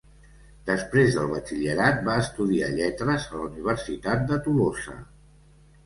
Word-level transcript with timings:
Després 0.69 1.17
del 1.17 1.27
batxillerat, 1.33 2.01
va 2.09 2.17
estudiar 2.23 2.73
Lletres 2.81 3.31
a 3.31 3.37
la 3.39 3.47
Universitat 3.53 4.29
de 4.33 4.45
Tolosa. 4.49 5.03